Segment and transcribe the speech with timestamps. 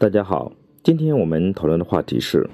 [0.00, 0.52] 大家好，
[0.84, 2.48] 今天我们讨论的话题是：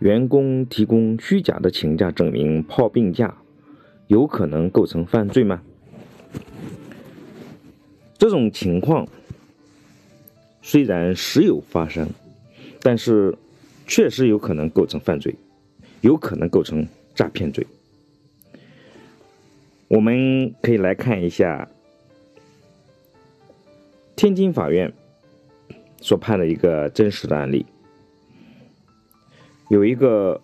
[0.00, 3.38] 员工提供虚假的请假证明泡病假，
[4.08, 5.62] 有可能构成犯罪吗？
[8.18, 9.08] 这种情况
[10.60, 12.06] 虽然时有发生，
[12.82, 13.34] 但是
[13.86, 15.34] 确实有可能构成犯罪，
[16.02, 17.66] 有可能构成诈骗罪。
[19.88, 21.66] 我们可以来看一下
[24.14, 24.92] 天津法院。
[26.06, 27.66] 所判的一个真实的案例，
[29.68, 30.40] 有一个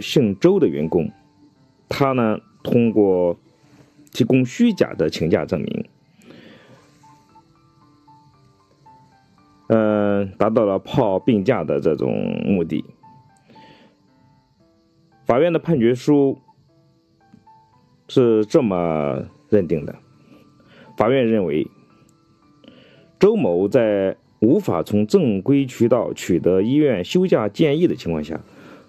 [0.00, 1.10] 姓周的员工，
[1.88, 3.34] 他呢通过
[4.12, 5.88] 提供虚假的请假证明，
[9.68, 12.12] 嗯，达到了泡病假的这种
[12.44, 12.84] 目的。
[15.24, 16.38] 法院的判决书
[18.08, 19.98] 是这么认定的：
[20.98, 21.66] 法院认为，
[23.18, 28.40] 周某在无法从正规渠道取得医院休假建议的情况下，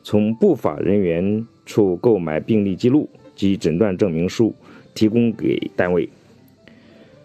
[0.04, 4.54] 从不法人员处购买病历记录及诊断证明书，
[4.94, 6.08] 提供给单位，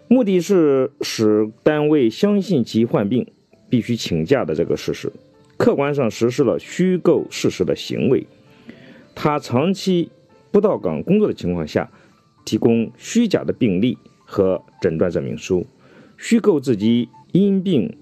[0.07, 3.27] 目的是使单位相信其患病
[3.69, 5.11] 必须请假的这个事实，
[5.55, 8.25] 客观上实施了虚构事实的行为。
[9.13, 10.09] 他长期
[10.51, 11.91] 不到岗工作的情况下，
[12.43, 15.65] 提供虚假的病历和诊断证明书，
[16.17, 17.95] 虚构自己因病。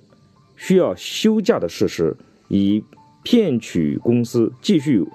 [0.55, 2.15] 需要休假的事实，
[2.47, 2.83] 以
[3.23, 5.05] 骗取公司继续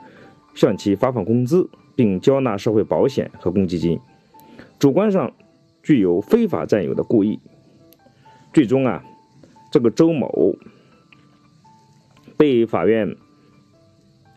[0.55, 3.98] 向其发放工资，并交纳社会保险和公积金，
[4.78, 5.33] 主观上
[5.83, 7.39] 具有非法占有的故意。
[8.53, 9.05] 最终啊，
[9.70, 10.56] 这个周某
[12.36, 13.16] 被法院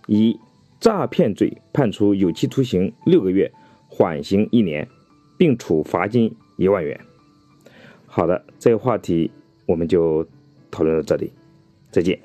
[0.07, 0.39] 以
[0.79, 3.51] 诈骗罪判处有期徒刑六个月，
[3.87, 4.87] 缓刑一年，
[5.37, 6.99] 并处罚金一万元。
[8.05, 9.31] 好的，这个话题
[9.65, 10.25] 我们就。
[10.71, 11.31] 讨论到这里，
[11.91, 12.17] 再见。